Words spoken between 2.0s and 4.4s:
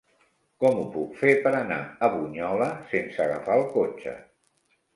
Bunyola sense agafar el cotxe?